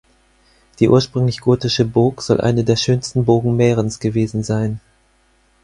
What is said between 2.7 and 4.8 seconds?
schönsten Burgen Mährens gewesen sein.